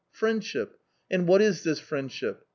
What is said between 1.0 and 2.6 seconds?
And what is this friendship?